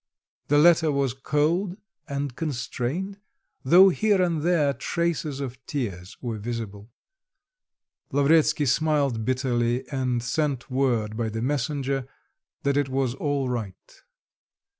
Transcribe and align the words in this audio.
The 0.47 0.57
letter 0.57 0.91
was 0.91 1.13
cold 1.13 1.77
and 2.07 2.35
constrained, 2.35 3.19
though 3.63 3.89
here 3.89 4.19
and 4.19 4.41
there 4.41 4.73
traces 4.73 5.39
of 5.39 5.63
tears 5.67 6.17
were 6.19 6.39
visible. 6.39 6.89
Lavretsky 8.11 8.65
smiled 8.65 9.25
bitterly, 9.25 9.87
and 9.89 10.23
sent 10.23 10.71
word 10.71 11.15
by 11.15 11.29
the 11.29 11.43
messenger 11.43 12.07
that 12.63 12.77
it 12.77 12.89
was 12.89 13.13
all 13.13 13.47
right. 13.47 14.01